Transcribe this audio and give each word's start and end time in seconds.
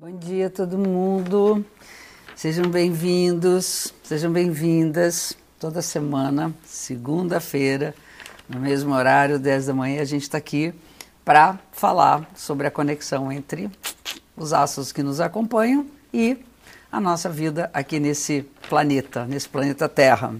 Bom 0.00 0.16
dia 0.16 0.48
todo 0.48 0.78
mundo. 0.78 1.62
Sejam 2.34 2.70
bem-vindos, 2.70 3.92
sejam 4.02 4.32
bem-vindas. 4.32 5.36
Toda 5.58 5.82
semana, 5.82 6.54
segunda-feira, 6.64 7.94
no 8.48 8.58
mesmo 8.58 8.94
horário, 8.94 9.38
10 9.38 9.66
da 9.66 9.74
manhã, 9.74 10.00
a 10.00 10.06
gente 10.06 10.22
está 10.22 10.38
aqui 10.38 10.72
para 11.22 11.58
falar 11.70 12.26
sobre 12.34 12.66
a 12.66 12.70
conexão 12.70 13.30
entre 13.30 13.70
os 14.34 14.54
astros 14.54 14.90
que 14.90 15.02
nos 15.02 15.20
acompanham 15.20 15.84
e 16.14 16.38
a 16.90 16.98
nossa 16.98 17.28
vida 17.28 17.68
aqui 17.74 18.00
nesse 18.00 18.48
planeta, 18.70 19.26
nesse 19.26 19.50
planeta 19.50 19.86
Terra. 19.86 20.34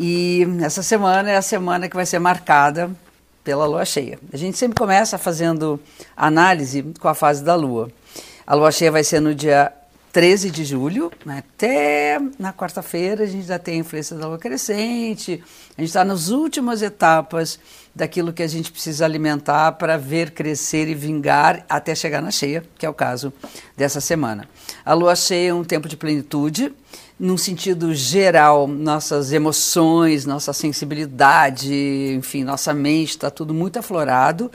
E 0.00 0.46
essa 0.62 0.82
semana 0.82 1.30
é 1.30 1.36
a 1.36 1.42
semana 1.42 1.86
que 1.86 1.96
vai 1.96 2.06
ser 2.06 2.18
marcada 2.18 2.90
pela 3.44 3.66
lua 3.66 3.84
cheia. 3.84 4.18
A 4.32 4.38
gente 4.38 4.56
sempre 4.56 4.78
começa 4.78 5.18
fazendo 5.18 5.78
análise 6.16 6.82
com 6.98 7.08
a 7.08 7.14
fase 7.14 7.44
da 7.44 7.54
lua. 7.54 7.92
A 8.46 8.54
lua 8.54 8.70
cheia 8.70 8.92
vai 8.92 9.02
ser 9.02 9.20
no 9.20 9.34
dia 9.34 9.72
13 10.12 10.50
de 10.50 10.64
julho, 10.64 11.10
né? 11.24 11.38
até 11.38 12.20
na 12.38 12.52
quarta-feira 12.52 13.24
a 13.24 13.26
gente 13.26 13.46
já 13.46 13.58
tem 13.58 13.76
a 13.76 13.78
influência 13.78 14.14
da 14.16 14.28
lua 14.28 14.38
crescente, 14.38 15.42
a 15.76 15.80
gente 15.80 15.88
está 15.88 16.04
nas 16.04 16.28
últimas 16.28 16.82
etapas 16.82 17.58
daquilo 17.92 18.32
que 18.32 18.42
a 18.42 18.46
gente 18.46 18.70
precisa 18.70 19.04
alimentar 19.06 19.72
para 19.72 19.96
ver 19.96 20.30
crescer 20.32 20.88
e 20.88 20.94
vingar 20.94 21.64
até 21.68 21.94
chegar 21.94 22.20
na 22.20 22.30
cheia, 22.30 22.62
que 22.78 22.84
é 22.84 22.88
o 22.88 22.94
caso 22.94 23.32
dessa 23.76 24.00
semana. 24.00 24.48
A 24.84 24.92
lua 24.92 25.16
cheia 25.16 25.50
é 25.50 25.54
um 25.54 25.64
tempo 25.64 25.88
de 25.88 25.96
plenitude, 25.96 26.72
num 27.18 27.38
sentido 27.38 27.94
geral, 27.94 28.68
nossas 28.68 29.32
emoções, 29.32 30.26
nossa 30.26 30.52
sensibilidade, 30.52 31.72
enfim, 32.14 32.44
nossa 32.44 32.74
mente 32.74 33.10
está 33.10 33.30
tudo 33.30 33.54
muito 33.54 33.78
aflorado 33.78 34.50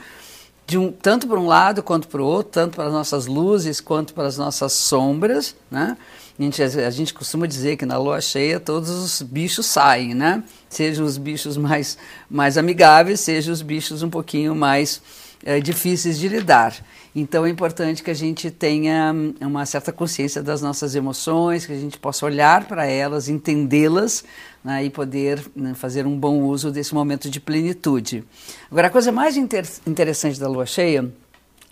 de 0.70 0.78
um, 0.78 0.92
tanto 0.92 1.26
para 1.26 1.40
um 1.40 1.48
lado 1.48 1.82
quanto 1.82 2.06
para 2.06 2.22
o 2.22 2.24
outro, 2.24 2.52
tanto 2.52 2.76
para 2.76 2.86
as 2.86 2.92
nossas 2.92 3.26
luzes 3.26 3.80
quanto 3.80 4.14
para 4.14 4.28
as 4.28 4.38
nossas 4.38 4.72
sombras, 4.72 5.56
né? 5.68 5.96
A 6.38 6.42
gente, 6.42 6.62
a 6.62 6.90
gente 6.90 7.12
costuma 7.12 7.44
dizer 7.44 7.76
que 7.76 7.84
na 7.84 7.98
lua 7.98 8.20
cheia 8.20 8.60
todos 8.60 8.88
os 8.88 9.20
bichos 9.20 9.66
saem, 9.66 10.14
né? 10.14 10.44
Sejam 10.68 11.04
os 11.04 11.18
bichos 11.18 11.56
mais, 11.56 11.98
mais 12.30 12.56
amigáveis, 12.56 13.18
sejam 13.18 13.52
os 13.52 13.62
bichos 13.62 14.04
um 14.04 14.08
pouquinho 14.08 14.54
mais 14.54 15.02
é, 15.44 15.60
difíceis 15.60 16.18
de 16.18 16.28
lidar. 16.28 16.74
Então 17.14 17.44
é 17.44 17.50
importante 17.50 18.02
que 18.02 18.10
a 18.10 18.14
gente 18.14 18.50
tenha 18.50 19.12
hum, 19.12 19.34
uma 19.40 19.66
certa 19.66 19.92
consciência 19.92 20.42
das 20.42 20.62
nossas 20.62 20.94
emoções, 20.94 21.66
que 21.66 21.72
a 21.72 21.78
gente 21.78 21.98
possa 21.98 22.24
olhar 22.26 22.66
para 22.66 22.86
elas, 22.86 23.28
entendê-las 23.28 24.24
né, 24.62 24.84
e 24.84 24.90
poder 24.90 25.42
né, 25.56 25.74
fazer 25.74 26.06
um 26.06 26.18
bom 26.18 26.40
uso 26.42 26.70
desse 26.70 26.94
momento 26.94 27.28
de 27.28 27.40
plenitude. 27.40 28.24
Agora, 28.70 28.86
a 28.86 28.90
coisa 28.90 29.10
mais 29.10 29.36
inter 29.36 29.66
interessante 29.86 30.38
da 30.38 30.48
lua 30.48 30.66
cheia 30.66 31.10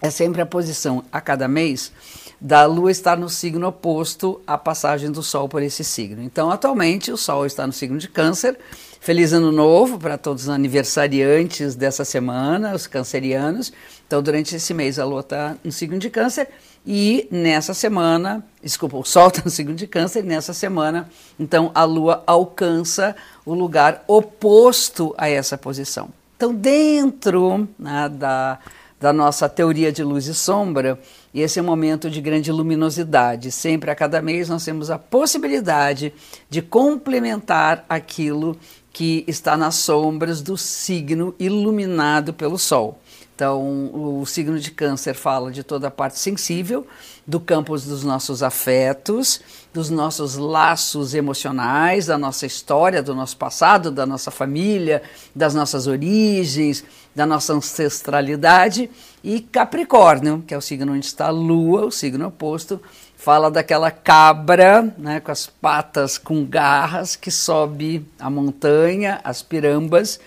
é 0.01 0.11
sempre 0.11 0.41
a 0.41 0.47
posição 0.47 1.05
a 1.11 1.21
cada 1.21 1.49
mês 1.49 1.93
da 2.41 2.65
lua 2.67 2.91
estar 2.91 3.17
no 3.17 3.29
signo 3.29 3.67
oposto 3.67 4.41
à 4.47 4.57
passagem 4.57 5.11
do 5.11 5.23
sol 5.23 5.49
por 5.49 5.63
esse 5.63 5.83
signo. 5.83 6.23
Então, 6.23 6.51
atualmente, 6.51 7.11
o 7.11 7.17
sol 7.17 7.45
está 7.45 7.67
no 7.67 7.73
signo 7.73 7.99
de 7.99 8.09
Câncer. 8.09 8.57
Feliz 9.01 9.33
ano 9.33 9.51
novo 9.51 9.99
para 9.99 10.17
todos 10.17 10.45
os 10.45 10.49
aniversariantes 10.49 11.75
dessa 11.75 12.05
semana, 12.05 12.75
os 12.75 12.87
cancerianos. 12.87 13.73
Então, 14.07 14.23
durante 14.23 14.55
esse 14.55 14.73
mês, 14.73 14.99
a 14.99 15.05
lua 15.05 15.21
está 15.21 15.57
no 15.65 15.73
signo 15.73 15.99
de 15.99 16.11
Câncer. 16.11 16.49
E 16.87 17.27
nessa 17.31 17.75
semana, 17.75 18.45
desculpa, 18.63 18.97
o 18.97 19.05
Sol 19.05 19.29
está 19.29 19.43
no 19.45 19.51
signo 19.51 19.75
de 19.75 19.87
Câncer, 19.87 20.25
e 20.25 20.27
nessa 20.27 20.53
semana, 20.53 21.09
então, 21.39 21.71
a 21.75 21.85
Lua 21.85 22.23
alcança 22.27 23.15
o 23.45 23.53
lugar 23.53 24.05
oposto 24.07 25.15
a 25.19 25.29
essa 25.29 25.59
posição. 25.59 26.09
Então, 26.37 26.55
dentro 26.55 27.69
né, 27.79 28.09
da, 28.09 28.59
da 29.01 29.13
nossa 29.13 29.49
teoria 29.49 29.93
de 29.93 30.03
luz 30.03 30.27
e 30.27 30.35
sombra, 30.35 30.99
esse 31.35 31.59
é 31.59 31.63
um 31.63 31.67
momento 31.67 32.11
de 32.11 32.21
grande 32.21 32.51
luminosidade. 32.51 33.53
Sempre 33.53 33.91
a 33.91 33.95
cada 33.95 34.21
mês 34.21 34.49
nós 34.49 34.65
temos 34.65 34.91
a 34.91 34.99
possibilidade 34.99 36.13
de 36.51 36.61
complementar 36.61 37.85
aquilo 37.89 38.57
que 38.93 39.25
está 39.29 39.57
nas 39.57 39.77
sombras 39.77 40.43
do 40.43 40.57
signo 40.57 41.35
iluminado 41.39 42.35
pelo 42.35 42.59
Sol. 42.59 42.99
Então, 43.39 43.93
o 43.95 44.27
signo 44.27 44.59
de 44.59 44.73
Câncer 44.73 45.15
fala 45.15 45.53
de 45.53 45.63
toda 45.63 45.87
a 45.87 45.93
parte 45.93 46.19
sensível, 46.19 46.85
do 47.25 47.39
campo 47.39 47.79
dos 47.79 48.03
nossos 48.03 48.43
afetos, 48.43 49.41
dos 49.73 49.91
nossos 49.91 50.35
laços 50.35 51.15
emocionais, 51.15 52.07
da 52.07 52.19
nossa 52.19 52.47
história, 52.47 53.01
do 53.01 53.15
nosso 53.15 53.37
passado, 53.37 53.93
da 53.93 54.05
nossa 54.05 54.33
família, 54.33 55.05
das 55.37 55.55
nossas 55.55 55.87
origens, 55.87 56.83
da 57.15 57.25
nossa 57.25 57.53
ancestralidade. 57.53 58.91
E 59.23 59.39
Capricórnio, 59.39 60.43
que 60.45 60.53
é 60.53 60.59
o 60.59 60.61
signo 60.61 60.93
onde 60.93 61.07
está 61.07 61.29
a 61.29 61.31
Lua, 61.31 61.87
o 61.87 61.93
signo 61.93 62.27
oposto, 62.27 62.83
fala 63.17 63.53
daquela 63.53 63.93
cabra 63.93 64.93
né, 64.99 65.21
com 65.21 65.31
as 65.31 65.47
patas 65.47 66.19
com 66.19 66.45
garras 66.45 67.15
que 67.15 67.31
sobe 67.31 68.05
a 68.19 68.29
montanha, 68.29 69.21
as 69.23 69.43
pirambas 69.43 70.19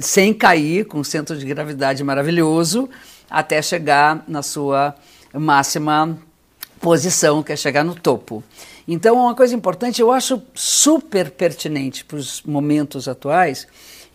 sem 0.00 0.32
cair, 0.32 0.84
com 0.86 0.98
um 0.98 1.04
centro 1.04 1.36
de 1.36 1.44
gravidade 1.46 2.02
maravilhoso, 2.04 2.88
até 3.30 3.60
chegar 3.60 4.24
na 4.28 4.42
sua 4.42 4.94
máxima 5.32 6.18
posição, 6.80 7.42
que 7.42 7.52
é 7.52 7.56
chegar 7.56 7.84
no 7.84 7.94
topo. 7.94 8.42
Então, 8.86 9.16
uma 9.16 9.34
coisa 9.34 9.54
importante, 9.54 10.00
eu 10.00 10.12
acho 10.12 10.40
super 10.54 11.30
pertinente 11.30 12.04
para 12.04 12.16
os 12.18 12.42
momentos 12.42 13.08
atuais, 13.08 13.66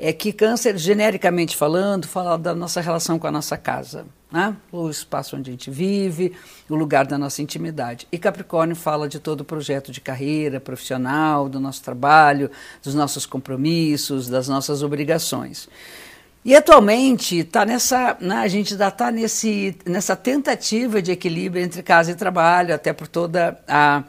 é 0.02 0.12
que 0.12 0.34
câncer, 0.34 0.78
genericamente 0.78 1.56
falando, 1.56 2.08
fala 2.08 2.38
da 2.38 2.56
nossa 2.56 2.82
relação 2.82 3.20
com 3.20 3.28
a 3.28 3.32
nossa 3.32 3.56
casa 3.58 4.06
né? 4.32 4.56
o 4.72 4.90
espaço 4.90 5.36
onde 5.36 5.50
a 5.50 5.54
gente 5.54 5.70
vive, 5.70 6.34
o 6.70 6.76
lugar 6.76 7.06
da 7.06 7.18
nossa 7.18 7.42
intimidade. 7.42 8.08
E 8.12 8.18
Capricórnio 8.18 8.76
fala 8.76 9.10
de 9.10 9.20
todo 9.20 9.42
o 9.42 9.46
projeto 9.46 9.92
de 9.92 10.00
carreira 10.00 10.60
profissional, 10.60 11.50
do 11.50 11.60
nosso 11.60 11.84
trabalho, 11.84 12.50
dos 12.82 12.96
nossos 12.96 13.26
compromissos, 13.26 14.30
das 14.30 14.48
nossas 14.48 14.82
obrigações. 14.82 15.68
E 16.44 16.56
atualmente 16.56 17.44
tá 17.44 17.66
nessa, 17.66 18.18
né, 18.20 18.38
a 18.38 18.48
gente 18.48 18.74
ainda 18.74 18.88
está 18.88 19.12
nessa 19.12 20.16
tentativa 20.16 21.02
de 21.02 21.12
equilíbrio 21.12 21.64
entre 21.64 21.84
casa 21.84 22.12
e 22.12 22.16
trabalho, 22.16 22.74
até 22.74 22.94
por 22.94 23.08
toda 23.08 23.62
a, 23.68 24.04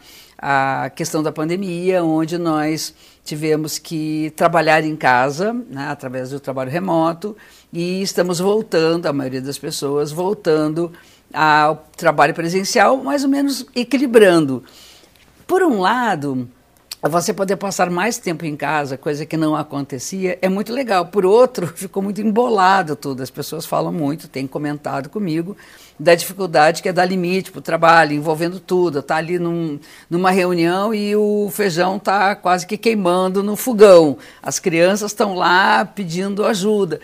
a 0.44 0.90
questão 0.90 1.22
da 1.22 1.30
pandemia, 1.30 2.02
onde 2.02 2.36
nós 2.36 2.92
tivemos 3.24 3.78
que 3.78 4.32
trabalhar 4.34 4.82
em 4.82 4.96
casa, 4.96 5.52
né, 5.52 5.86
através 5.88 6.30
do 6.30 6.40
trabalho 6.40 6.68
remoto, 6.68 7.36
e 7.72 8.02
estamos 8.02 8.40
voltando, 8.40 9.06
a 9.06 9.12
maioria 9.12 9.40
das 9.40 9.56
pessoas, 9.56 10.10
voltando 10.10 10.90
ao 11.32 11.86
trabalho 11.96 12.34
presencial, 12.34 12.96
mais 12.96 13.22
ou 13.22 13.30
menos 13.30 13.64
equilibrando. 13.72 14.64
Por 15.46 15.62
um 15.62 15.80
lado, 15.80 16.48
você 17.08 17.34
poder 17.34 17.56
passar 17.56 17.90
mais 17.90 18.16
tempo 18.16 18.46
em 18.46 18.54
casa, 18.54 18.96
coisa 18.96 19.26
que 19.26 19.36
não 19.36 19.56
acontecia, 19.56 20.38
é 20.40 20.48
muito 20.48 20.72
legal. 20.72 21.06
Por 21.06 21.26
outro, 21.26 21.66
ficou 21.74 22.00
muito 22.00 22.20
embolado 22.20 22.94
tudo. 22.94 23.24
As 23.24 23.30
pessoas 23.30 23.66
falam 23.66 23.92
muito, 23.92 24.28
têm 24.28 24.46
comentado 24.46 25.08
comigo 25.08 25.56
da 25.98 26.14
dificuldade 26.14 26.80
que 26.80 26.88
é 26.88 26.92
dar 26.92 27.04
limite 27.04 27.50
para 27.50 27.58
o 27.58 27.62
trabalho, 27.62 28.12
envolvendo 28.12 28.60
tudo. 28.60 29.00
Está 29.00 29.16
ali 29.16 29.36
num, 29.36 29.80
numa 30.08 30.30
reunião 30.30 30.94
e 30.94 31.16
o 31.16 31.50
feijão 31.50 31.96
está 31.96 32.36
quase 32.36 32.66
que 32.66 32.76
queimando 32.76 33.42
no 33.42 33.56
fogão. 33.56 34.16
As 34.40 34.60
crianças 34.60 35.10
estão 35.10 35.34
lá 35.34 35.84
pedindo 35.84 36.44
ajuda. 36.44 37.00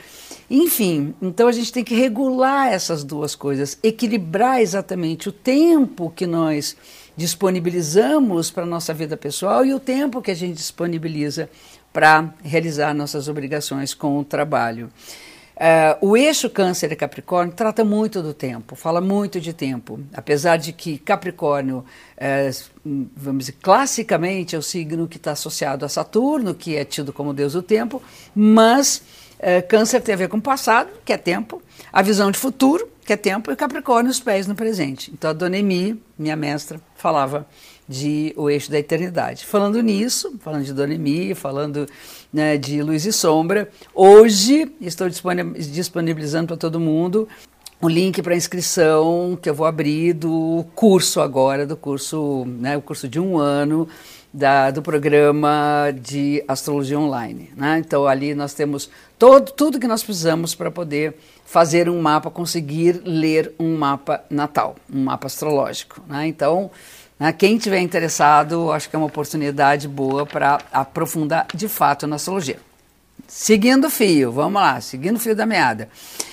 Enfim, 0.50 1.14
então 1.20 1.46
a 1.46 1.52
gente 1.52 1.72
tem 1.72 1.84
que 1.84 1.94
regular 1.94 2.72
essas 2.72 3.04
duas 3.04 3.34
coisas, 3.34 3.78
equilibrar 3.82 4.62
exatamente 4.62 5.28
o 5.28 5.32
tempo 5.32 6.10
que 6.14 6.26
nós 6.26 6.74
disponibilizamos 7.18 8.48
para 8.48 8.62
a 8.62 8.66
nossa 8.66 8.94
vida 8.94 9.16
pessoal 9.16 9.66
e 9.66 9.74
o 9.74 9.80
tempo 9.80 10.22
que 10.22 10.30
a 10.30 10.34
gente 10.34 10.54
disponibiliza 10.54 11.50
para 11.92 12.32
realizar 12.44 12.94
nossas 12.94 13.26
obrigações 13.26 13.92
com 13.92 14.20
o 14.20 14.24
trabalho. 14.24 14.88
Uh, 15.56 16.10
o 16.10 16.16
eixo 16.16 16.48
Câncer 16.48 16.92
e 16.92 16.94
Capricórnio 16.94 17.52
trata 17.52 17.84
muito 17.84 18.22
do 18.22 18.32
tempo, 18.32 18.76
fala 18.76 19.00
muito 19.00 19.40
de 19.40 19.52
tempo. 19.52 19.98
Apesar 20.14 20.58
de 20.58 20.72
que 20.72 20.96
Capricórnio, 20.96 21.84
uh, 22.18 23.04
vamos 23.16 23.46
dizer, 23.46 23.56
classicamente 23.60 24.54
é 24.54 24.58
o 24.58 24.62
signo 24.62 25.08
que 25.08 25.16
está 25.16 25.32
associado 25.32 25.84
a 25.84 25.88
Saturno, 25.88 26.54
que 26.54 26.76
é 26.76 26.84
tido 26.84 27.12
como 27.12 27.34
deus 27.34 27.54
do 27.54 27.62
tempo, 27.62 28.00
mas 28.32 29.02
é, 29.38 29.62
câncer 29.62 30.00
tem 30.00 30.14
a 30.14 30.18
ver 30.18 30.28
com 30.28 30.38
o 30.38 30.42
passado, 30.42 30.90
que 31.04 31.12
é 31.12 31.16
tempo, 31.16 31.62
a 31.92 32.02
visão 32.02 32.30
de 32.30 32.38
futuro, 32.38 32.88
que 33.04 33.12
é 33.12 33.16
tempo, 33.16 33.50
e 33.50 33.56
Capricórnio, 33.56 34.10
os 34.10 34.20
pés 34.20 34.46
no 34.46 34.54
presente. 34.54 35.10
Então 35.12 35.30
a 35.30 35.32
Dona 35.32 35.56
Emi, 35.56 36.00
minha 36.18 36.36
mestra, 36.36 36.80
falava 36.96 37.46
de 37.88 38.34
o 38.36 38.50
eixo 38.50 38.70
da 38.70 38.78
eternidade. 38.78 39.46
Falando 39.46 39.80
nisso, 39.80 40.34
falando 40.40 40.64
de 40.64 40.74
Dona 40.74 40.94
Emi, 40.94 41.34
falando 41.34 41.88
né, 42.32 42.58
de 42.58 42.82
luz 42.82 43.06
e 43.06 43.12
sombra, 43.12 43.70
hoje 43.94 44.70
estou 44.80 45.08
disponibilizando 45.08 46.48
para 46.48 46.56
todo 46.56 46.78
mundo 46.78 47.26
o 47.80 47.88
link 47.88 48.20
para 48.22 48.34
inscrição 48.34 49.38
que 49.40 49.48
eu 49.48 49.54
vou 49.54 49.64
abrir 49.64 50.12
do 50.12 50.66
curso 50.74 51.20
agora, 51.20 51.64
do 51.64 51.76
curso, 51.76 52.44
né, 52.46 52.76
o 52.76 52.82
curso 52.82 53.08
de 53.08 53.20
um 53.20 53.38
ano 53.38 53.88
da, 54.32 54.70
do 54.70 54.82
programa 54.82 55.92
de 56.00 56.44
astrologia 56.46 56.98
online. 56.98 57.50
Né? 57.56 57.78
Então 57.78 58.06
ali 58.06 58.34
nós 58.34 58.54
temos 58.54 58.90
todo, 59.18 59.52
tudo 59.52 59.80
que 59.80 59.86
nós 59.86 60.02
precisamos 60.02 60.54
para 60.54 60.70
poder 60.70 61.14
fazer 61.44 61.88
um 61.88 62.00
mapa, 62.00 62.30
conseguir 62.30 63.00
ler 63.04 63.52
um 63.58 63.76
mapa 63.76 64.22
natal, 64.28 64.76
um 64.92 65.04
mapa 65.04 65.26
astrológico. 65.26 66.02
Né? 66.06 66.26
Então, 66.26 66.70
né, 67.18 67.32
quem 67.32 67.56
tiver 67.58 67.80
interessado, 67.80 68.70
acho 68.70 68.88
que 68.88 68.94
é 68.94 68.98
uma 68.98 69.06
oportunidade 69.06 69.88
boa 69.88 70.26
para 70.26 70.60
aprofundar 70.72 71.46
de 71.54 71.66
fato 71.66 72.06
na 72.06 72.16
astrologia. 72.16 72.58
Seguindo 73.26 73.86
o 73.86 73.90
fio, 73.90 74.30
vamos 74.30 74.60
lá, 74.60 74.80
seguindo 74.80 75.16
o 75.16 75.20
fio 75.20 75.34
da 75.34 75.44
meada. 75.44 75.88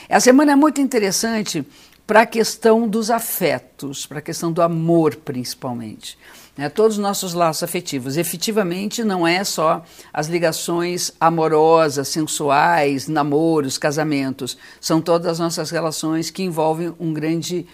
Essa 0.07 0.25
semana 0.25 0.51
é 0.51 0.55
muito 0.55 0.79
interessante 0.79 1.65
para 2.05 2.21
a 2.21 2.25
questão 2.25 2.87
dos 2.87 3.09
afetos, 3.09 4.05
para 4.05 4.19
a 4.19 4.21
questão 4.21 4.51
do 4.51 4.61
amor, 4.61 5.15
principalmente. 5.15 6.17
Né? 6.57 6.69
Todos 6.69 6.97
os 6.97 7.03
nossos 7.03 7.33
laços 7.33 7.63
afetivos. 7.63 8.17
Efetivamente, 8.17 9.03
não 9.03 9.27
é 9.27 9.43
só 9.43 9.83
as 10.13 10.27
ligações 10.27 11.11
amorosas, 11.19 12.07
sensuais, 12.07 13.07
namoros, 13.07 13.77
casamentos. 13.77 14.57
São 14.79 15.01
todas 15.01 15.27
as 15.27 15.39
nossas 15.39 15.69
relações 15.69 16.29
que 16.29 16.43
envolvem 16.43 16.93
um 16.99 17.13
grande 17.13 17.65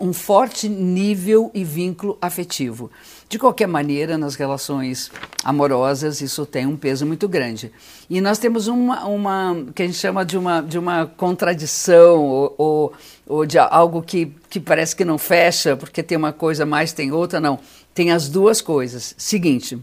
um 0.00 0.14
forte 0.14 0.66
nível 0.66 1.50
e 1.52 1.62
vínculo 1.62 2.16
afetivo. 2.22 2.90
De 3.28 3.38
qualquer 3.38 3.66
maneira, 3.66 4.16
nas 4.16 4.34
relações 4.34 5.10
amorosas, 5.44 6.22
isso 6.22 6.46
tem 6.46 6.66
um 6.66 6.76
peso 6.76 7.04
muito 7.04 7.28
grande. 7.28 7.70
E 8.08 8.20
nós 8.20 8.38
temos 8.38 8.66
uma, 8.66 9.04
uma 9.04 9.66
que 9.74 9.82
a 9.82 9.86
gente 9.86 9.98
chama 9.98 10.24
de 10.24 10.38
uma, 10.38 10.62
de 10.62 10.78
uma 10.78 11.06
contradição, 11.06 12.24
ou, 12.24 12.54
ou, 12.56 12.92
ou 13.26 13.46
de 13.46 13.58
algo 13.58 14.02
que, 14.02 14.32
que 14.48 14.58
parece 14.58 14.96
que 14.96 15.04
não 15.04 15.18
fecha, 15.18 15.76
porque 15.76 16.02
tem 16.02 16.16
uma 16.16 16.32
coisa 16.32 16.64
mais, 16.64 16.92
tem 16.94 17.12
outra, 17.12 17.38
não. 17.38 17.58
Tem 17.94 18.10
as 18.10 18.30
duas 18.30 18.62
coisas. 18.62 19.14
Seguinte, 19.18 19.78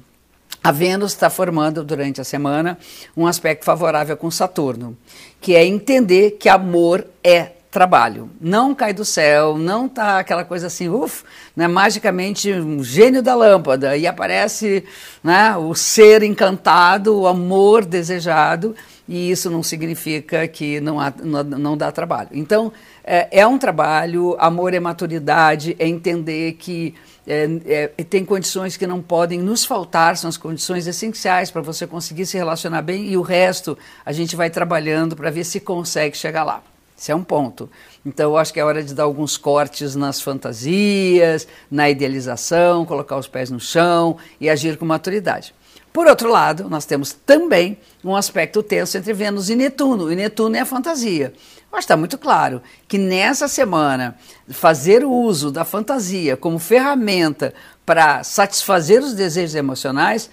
a 0.64 0.72
Vênus 0.72 1.14
está 1.14 1.30
formando 1.30 1.84
durante 1.84 2.20
a 2.20 2.24
semana 2.24 2.78
um 3.16 3.28
aspecto 3.28 3.66
favorável 3.66 4.18
com 4.18 4.32
Saturno, 4.32 4.98
que 5.40 5.56
é 5.56 5.64
entender 5.64 6.32
que 6.32 6.50
amor 6.50 7.06
é 7.24 7.52
trabalho. 7.72 8.30
Não 8.42 8.74
cai 8.74 8.94
do 8.94 9.06
céu, 9.06 9.58
não 9.58 9.88
tá 9.88 10.20
aquela 10.20 10.44
coisa 10.44 10.68
assim, 10.68 10.90
uff, 10.90 11.24
né, 11.56 11.68
magicamente 11.68 12.52
um 12.52 12.84
gênio 12.84 13.22
da 13.22 13.36
lâmpada 13.36 13.96
e 13.96 14.08
aparece 14.08 14.84
né, 15.24 15.56
o 15.56 15.76
ser 15.76 16.24
encantado, 16.24 17.16
o 17.16 17.28
amor 17.28 17.86
desejado, 17.86 18.76
e 19.08 19.30
isso 19.30 19.50
não 19.50 19.62
significa 19.62 20.48
que 20.48 20.80
não, 20.80 21.00
há, 21.00 21.14
não, 21.24 21.44
não 21.44 21.78
dá 21.78 21.92
trabalho. 21.92 22.30
Então, 22.32 22.72
é, 23.04 23.40
é, 23.40 23.46
um 23.46 23.58
trabalho, 23.58 24.36
amor 24.40 24.74
é 24.74 24.80
maturidade, 24.80 25.76
é 25.78 25.88
entender 25.88 26.54
que 26.54 26.96
é, 27.28 27.92
é, 27.98 28.04
tem 28.04 28.26
condições 28.26 28.78
que 28.78 28.88
não 28.88 29.02
podem 29.02 29.40
nos 29.40 29.64
faltar, 29.64 30.18
são 30.18 30.28
as 30.28 30.38
condições 30.38 30.88
essenciais 30.88 31.52
para 31.52 31.62
você 31.62 31.86
conseguir 31.86 32.26
se 32.26 32.36
relacionar 32.38 32.82
bem, 32.82 33.06
e 33.08 33.16
o 33.16 33.22
resto 33.22 33.78
a 34.04 34.12
gente 34.12 34.36
vai 34.36 34.50
trabalhando 34.50 35.16
para 35.16 35.30
ver 35.30 35.44
se 35.44 35.60
consegue 35.60 36.18
chegar 36.18 36.44
lá. 36.44 36.64
Esse 37.00 37.14
é 37.14 37.16
um 37.16 37.24
ponto. 37.24 37.70
Então, 38.06 38.32
eu 38.32 38.38
acho 38.38 38.54
que 38.54 38.60
é 38.60 38.66
hora 38.66 38.84
de 38.84 38.94
dar 38.94 39.04
alguns 39.04 39.38
cortes 39.38 39.96
nas 39.96 40.20
fantasias, 40.20 41.48
na 41.72 41.90
idealização, 41.90 42.86
colocar 42.86 43.16
os 43.18 43.28
pés 43.28 43.50
no 43.50 43.60
chão 43.60 44.18
e 44.40 44.50
agir 44.50 44.78
com 44.78 44.86
maturidade. 44.86 45.56
Por 45.94 46.08
outro 46.08 46.30
lado, 46.30 46.70
nós 46.70 46.86
temos 46.86 47.14
também 47.14 47.78
um 48.04 48.16
aspecto 48.16 48.62
tenso 48.62 48.98
entre 48.98 49.14
Vênus 49.14 49.50
e 49.50 49.56
Netuno. 49.56 50.12
E 50.12 50.16
Netuno 50.16 50.58
é 50.58 50.60
a 50.60 50.66
fantasia. 50.66 51.34
Mas 51.72 51.86
está 51.86 51.96
muito 51.96 52.18
claro 52.18 52.62
que 52.86 52.98
nessa 52.98 53.48
semana, 53.48 54.16
fazer 54.50 55.06
uso 55.06 55.52
da 55.52 55.64
fantasia 55.64 56.36
como 56.36 56.60
ferramenta 56.60 57.54
para 57.86 58.24
satisfazer 58.24 59.02
os 59.02 59.14
desejos 59.14 59.56
emocionais 59.56 60.30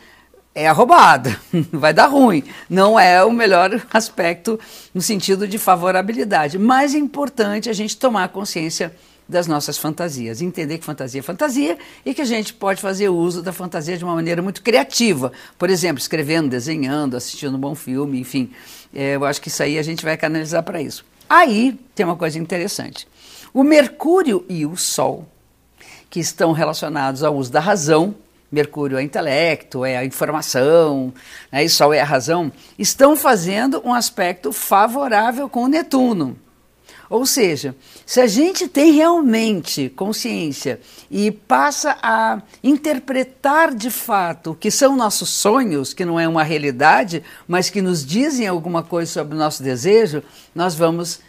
é 0.56 0.66
a 0.66 0.72
roubada, 0.72 1.38
vai 1.70 1.92
dar 1.92 2.06
ruim. 2.06 2.42
Não 2.68 2.98
é 2.98 3.22
o 3.22 3.30
melhor 3.30 3.78
aspecto 3.92 4.58
no 4.94 5.02
sentido 5.02 5.46
de 5.46 5.58
favorabilidade. 5.58 6.58
Mas 6.58 6.94
é 6.94 6.98
importante 6.98 7.68
a 7.68 7.74
gente 7.74 7.94
tomar 7.98 8.30
consciência 8.30 8.96
das 9.28 9.46
nossas 9.46 9.76
fantasias, 9.76 10.40
entender 10.40 10.78
que 10.78 10.84
fantasia 10.84 11.20
é 11.20 11.22
fantasia 11.22 11.76
e 12.06 12.14
que 12.14 12.22
a 12.22 12.24
gente 12.24 12.54
pode 12.54 12.80
fazer 12.80 13.10
uso 13.10 13.42
da 13.42 13.52
fantasia 13.52 13.98
de 13.98 14.04
uma 14.04 14.14
maneira 14.14 14.40
muito 14.40 14.62
criativa. 14.62 15.30
Por 15.58 15.68
exemplo, 15.68 16.00
escrevendo, 16.00 16.48
desenhando, 16.48 17.18
assistindo 17.18 17.54
um 17.54 17.60
bom 17.60 17.74
filme, 17.74 18.18
enfim. 18.18 18.50
É, 18.94 19.16
eu 19.16 19.26
acho 19.26 19.42
que 19.42 19.48
isso 19.48 19.62
aí 19.62 19.78
a 19.78 19.82
gente 19.82 20.02
vai 20.04 20.16
canalizar 20.16 20.62
para 20.62 20.80
isso. 20.80 21.04
Aí 21.28 21.78
tem 21.94 22.06
uma 22.06 22.16
coisa 22.16 22.38
interessante. 22.38 23.06
O 23.52 23.62
Mercúrio 23.62 24.42
e 24.48 24.64
o 24.64 24.74
Sol, 24.74 25.28
que 26.08 26.18
estão 26.18 26.52
relacionados 26.52 27.22
ao 27.22 27.36
uso 27.36 27.52
da 27.52 27.60
razão, 27.60 28.14
Mercúrio 28.50 28.98
é 28.98 29.02
intelecto, 29.02 29.84
é 29.84 29.96
a 29.96 30.04
informação, 30.04 31.12
né, 31.50 31.64
e 31.64 31.68
Sol 31.68 31.92
é 31.92 32.00
a 32.00 32.04
razão, 32.04 32.52
estão 32.78 33.16
fazendo 33.16 33.82
um 33.84 33.92
aspecto 33.92 34.52
favorável 34.52 35.48
com 35.48 35.64
o 35.64 35.68
Netuno. 35.68 36.38
Ou 37.08 37.24
seja, 37.24 37.74
se 38.04 38.20
a 38.20 38.26
gente 38.26 38.66
tem 38.66 38.92
realmente 38.92 39.88
consciência 39.90 40.80
e 41.08 41.30
passa 41.30 41.96
a 42.02 42.42
interpretar 42.64 43.72
de 43.74 43.90
fato 43.90 44.50
o 44.50 44.54
que 44.54 44.70
são 44.72 44.96
nossos 44.96 45.28
sonhos, 45.28 45.94
que 45.94 46.04
não 46.04 46.18
é 46.18 46.26
uma 46.26 46.42
realidade, 46.42 47.22
mas 47.46 47.70
que 47.70 47.80
nos 47.80 48.04
dizem 48.04 48.48
alguma 48.48 48.82
coisa 48.82 49.12
sobre 49.12 49.36
o 49.36 49.38
nosso 49.38 49.62
desejo, 49.62 50.22
nós 50.52 50.74
vamos 50.74 51.20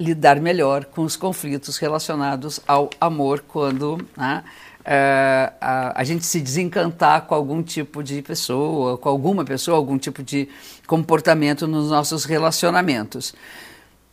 lidar 0.00 0.40
melhor 0.40 0.86
com 0.86 1.02
os 1.02 1.14
conflitos 1.14 1.76
relacionados 1.76 2.58
ao 2.66 2.90
amor 3.00 3.44
quando 3.46 3.98
né, 4.16 4.42
é, 4.92 5.52
a, 5.60 6.00
a, 6.00 6.02
gente 6.02 6.26
se 6.26 6.40
desencantar 6.40 7.20
com 7.28 7.32
algum 7.32 7.62
tipo 7.62 8.02
de 8.02 8.20
pessoa, 8.22 8.98
com 8.98 9.08
alguma 9.08 9.44
pessoa, 9.44 9.76
algum 9.76 9.96
tipo 9.96 10.20
de 10.20 10.48
comportamento 10.84 11.68
nos 11.68 11.90
nossos 11.90 12.24
relacionamentos. 12.24 13.32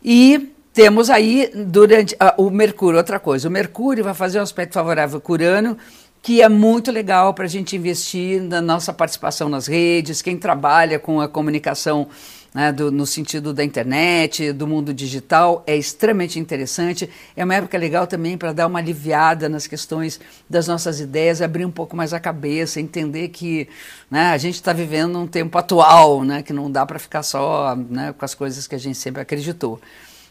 E 0.04 0.54
temos 0.76 1.10
aí 1.10 1.50
durante 1.56 2.16
o 2.38 2.52
Mercúrio, 2.52 3.00
outra 3.00 3.20
coisa, 3.20 3.48
o 3.48 3.52
Mercúrio 3.52 4.04
vai 4.04 4.14
fazer 4.14 4.38
um 4.38 4.44
aspecto 4.44 4.74
favorável 4.74 5.20
com 5.20 5.34
Urano, 5.34 5.80
que 6.22 6.44
é 6.44 6.50
muito 6.50 6.92
legal 6.92 7.34
para 7.34 7.46
a 7.46 7.50
gente 7.50 7.76
investir 7.76 8.40
na 8.40 8.62
nossa 8.62 8.94
participação 8.94 9.50
nas 9.50 9.66
redes, 9.66 10.22
quem 10.22 10.38
trabalha 10.38 11.00
com 11.00 11.20
a 11.20 11.28
comunicação 11.28 12.08
né, 12.54 12.72
do, 12.72 12.92
no 12.92 13.06
sentido 13.06 13.54
da 13.54 13.64
internet, 13.64 14.52
do 14.52 14.66
mundo 14.66 14.94
digital, 14.94 15.64
é 15.68 15.76
extremamente 15.76 16.40
interessante. 16.40 17.10
É 17.36 17.44
uma 17.44 17.56
época 17.56 17.78
legal 17.78 18.08
também 18.08 18.38
para 18.38 18.54
dar 18.54 18.68
uma 18.68 18.80
aliviada 18.80 19.48
nas 19.48 19.68
questões 19.68 20.20
das 20.50 20.68
nossas 20.68 21.00
ideias, 21.00 21.42
abrir 21.42 21.66
um 21.66 21.72
pouco 21.72 21.96
mais 21.96 22.14
a 22.14 22.20
cabeça, 22.20 22.80
entender 22.80 23.30
que 23.30 23.68
né, 24.10 24.32
a 24.32 24.38
gente 24.38 24.56
está 24.56 24.74
vivendo 24.74 25.20
um 25.20 25.28
tempo 25.28 25.58
atual, 25.58 26.24
né, 26.24 26.42
que 26.42 26.54
não 26.54 26.72
dá 26.72 26.86
para 26.86 27.00
ficar 27.00 27.24
só 27.24 27.76
né, 27.76 28.14
com 28.18 28.26
as 28.26 28.34
coisas 28.34 28.68
que 28.68 28.76
a 28.76 28.80
gente 28.80 28.98
sempre 28.98 29.22
acreditou. 29.22 29.80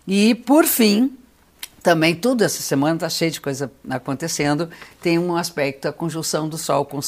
E, 0.06 0.34
por 0.34 0.64
fim, 0.64 1.16
também 1.86 2.16
tudo 2.16 2.42
essa 2.42 2.60
semana 2.62 2.96
está 2.96 3.08
cheio 3.08 3.30
de 3.30 3.40
coisa 3.40 3.70
acontecendo. 3.88 4.68
Tem 5.00 5.20
um 5.20 5.36
aspecto, 5.36 5.86
a 5.86 5.92
conjunção 5.92 6.48
do 6.48 6.58
Sol 6.58 6.84
com 6.84 6.98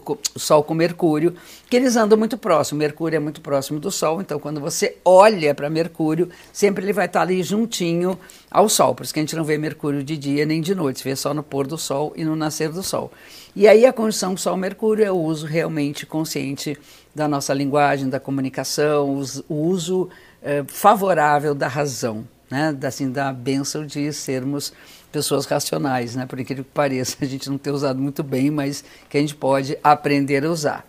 com, 0.00 0.18
Sol 0.34 0.64
com 0.64 0.74
Mercúrio, 0.74 1.36
que 1.70 1.76
eles 1.76 1.94
andam 1.94 2.18
muito 2.18 2.36
próximo. 2.36 2.80
Mercúrio 2.80 3.16
é 3.16 3.20
muito 3.20 3.40
próximo 3.40 3.78
do 3.78 3.92
Sol, 3.92 4.20
então 4.20 4.40
quando 4.40 4.60
você 4.60 4.96
olha 5.04 5.54
para 5.54 5.70
Mercúrio, 5.70 6.30
sempre 6.52 6.84
ele 6.84 6.92
vai 6.92 7.06
estar 7.06 7.20
tá 7.20 7.24
ali 7.24 7.44
juntinho 7.44 8.18
ao 8.50 8.68
Sol. 8.68 8.92
Por 8.96 9.04
isso 9.04 9.14
que 9.14 9.20
a 9.20 9.22
gente 9.22 9.36
não 9.36 9.44
vê 9.44 9.56
Mercúrio 9.56 10.02
de 10.02 10.16
dia 10.16 10.44
nem 10.44 10.60
de 10.60 10.74
noite, 10.74 11.04
vê 11.04 11.14
só 11.14 11.32
no 11.32 11.44
pôr 11.44 11.68
do 11.68 11.78
Sol 11.78 12.12
e 12.16 12.24
no 12.24 12.34
nascer 12.34 12.70
do 12.70 12.82
Sol. 12.82 13.12
E 13.54 13.68
aí 13.68 13.86
a 13.86 13.92
conjunção 13.92 14.36
Sol-Mercúrio 14.36 15.04
é 15.04 15.12
o 15.12 15.16
uso 15.16 15.46
realmente 15.46 16.04
consciente 16.04 16.76
da 17.14 17.28
nossa 17.28 17.54
linguagem, 17.54 18.08
da 18.08 18.18
comunicação, 18.18 19.16
o 19.48 19.54
uso 19.54 20.08
eh, 20.42 20.64
favorável 20.66 21.54
da 21.54 21.68
razão 21.68 22.26
né, 22.54 22.76
assim, 22.86 23.10
da 23.10 23.32
benção 23.32 23.84
de 23.84 24.12
sermos 24.12 24.72
pessoas 25.10 25.44
racionais, 25.44 26.14
né, 26.14 26.24
por 26.24 26.38
incrível 26.38 26.62
que 26.62 26.70
pareça, 26.70 27.16
a 27.20 27.24
gente 27.24 27.50
não 27.50 27.58
ter 27.58 27.72
usado 27.72 28.00
muito 28.00 28.22
bem, 28.22 28.48
mas 28.48 28.84
que 29.10 29.18
a 29.18 29.20
gente 29.20 29.34
pode 29.34 29.76
aprender 29.82 30.44
a 30.44 30.50
usar. 30.50 30.86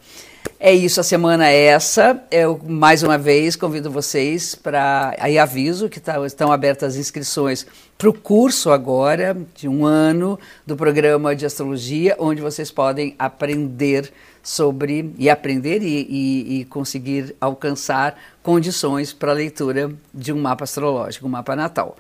É 0.60 0.72
isso, 0.72 1.00
a 1.02 1.04
semana 1.04 1.50
é 1.50 1.66
essa. 1.66 2.24
Eu, 2.30 2.60
mais 2.64 3.02
uma 3.02 3.18
vez, 3.18 3.56
convido 3.56 3.90
vocês 3.90 4.54
para. 4.54 5.16
Aí 5.20 5.40
aviso 5.40 5.90
que 5.90 6.00
tá, 6.00 6.24
estão 6.24 6.52
abertas 6.52 6.94
as 6.94 7.00
inscrições 7.00 7.66
para 7.98 8.10
o 8.10 8.14
curso 8.14 8.70
agora, 8.70 9.36
de 9.56 9.68
um 9.68 9.86
ano, 9.86 10.40
do 10.66 10.76
programa 10.76 11.36
de 11.36 11.48
astrologia, 11.48 12.16
onde 12.20 12.42
vocês 12.42 12.70
podem 12.70 13.16
aprender 13.18 14.14
sobre. 14.46 15.12
e 15.18 15.28
aprender 15.28 15.82
e, 15.82 16.08
e, 16.08 16.60
e 16.60 16.66
conseguir 16.66 17.36
alcançar 17.42 18.16
condições 18.44 19.12
para 19.12 19.32
a 19.32 19.34
leitura 19.34 19.92
de 20.14 20.32
um 20.32 20.40
mapa 20.40 20.64
astrológico, 20.64 21.26
um 21.26 21.30
mapa 21.30 21.56
natal. 21.56 21.98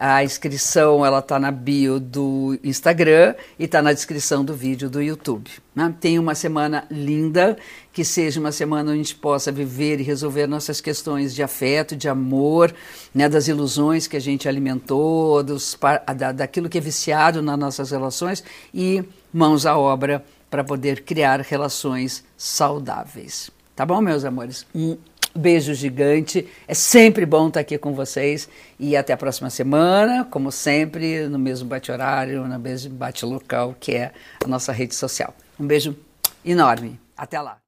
A 0.00 0.22
inscrição 0.22 1.04
ela 1.04 1.18
está 1.18 1.40
na 1.40 1.50
bio 1.50 1.98
do 1.98 2.56
Instagram 2.62 3.34
e 3.58 3.64
está 3.64 3.82
na 3.82 3.92
descrição 3.92 4.44
do 4.44 4.54
vídeo 4.54 4.88
do 4.88 5.02
YouTube. 5.02 5.50
Né? 5.74 5.92
Tenha 6.00 6.20
uma 6.20 6.36
semana 6.36 6.86
linda, 6.88 7.56
que 7.92 8.04
seja 8.04 8.38
uma 8.38 8.52
semana 8.52 8.92
onde 8.92 9.00
a 9.00 9.02
gente 9.02 9.16
possa 9.16 9.50
viver 9.50 9.98
e 9.98 10.04
resolver 10.04 10.46
nossas 10.46 10.80
questões 10.80 11.34
de 11.34 11.42
afeto, 11.42 11.96
de 11.96 12.08
amor, 12.08 12.72
né? 13.12 13.28
das 13.28 13.48
ilusões 13.48 14.06
que 14.06 14.16
a 14.16 14.20
gente 14.20 14.48
alimentou, 14.48 15.42
dos, 15.42 15.76
da, 16.16 16.30
daquilo 16.30 16.68
que 16.68 16.78
é 16.78 16.80
viciado 16.80 17.42
nas 17.42 17.58
nossas 17.58 17.90
relações 17.90 18.44
e 18.72 19.02
mãos 19.32 19.66
à 19.66 19.76
obra 19.76 20.24
para 20.50 20.64
poder 20.64 21.02
criar 21.02 21.40
relações 21.40 22.24
saudáveis. 22.36 23.50
Tá 23.74 23.86
bom, 23.86 24.00
meus 24.00 24.24
amores? 24.24 24.66
Um 24.74 24.98
beijo 25.34 25.72
gigante. 25.72 26.48
É 26.66 26.74
sempre 26.74 27.24
bom 27.24 27.48
estar 27.48 27.60
aqui 27.60 27.78
com 27.78 27.94
vocês 27.94 28.48
e 28.78 28.96
até 28.96 29.12
a 29.12 29.16
próxima 29.16 29.50
semana, 29.50 30.24
como 30.24 30.50
sempre, 30.50 31.28
no 31.28 31.38
mesmo 31.38 31.68
bate-horário, 31.68 32.46
no 32.46 32.58
mesmo 32.58 32.92
bate-local 32.94 33.76
que 33.78 33.92
é 33.94 34.12
a 34.44 34.48
nossa 34.48 34.72
rede 34.72 34.94
social. 34.94 35.34
Um 35.58 35.66
beijo 35.66 35.96
enorme. 36.44 36.98
Até 37.16 37.40
lá. 37.40 37.56